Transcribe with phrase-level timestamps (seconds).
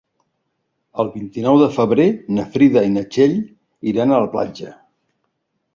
[1.03, 2.07] El vint-i-nou de febrer
[2.39, 3.37] na Frida i na Txell
[3.95, 4.75] iran a la platja.